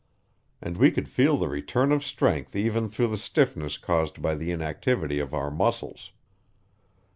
And 0.63 0.77
we 0.77 0.89
could 0.89 1.07
feel 1.07 1.37
the 1.37 1.47
return 1.47 1.91
of 1.91 2.03
strength 2.03 2.55
even 2.55 2.89
through 2.89 3.09
the 3.09 3.19
stiffness 3.19 3.77
caused 3.77 4.19
by 4.19 4.33
the 4.33 4.49
inactivity 4.49 5.19
of 5.19 5.31
our 5.31 5.51
muscles. 5.51 6.11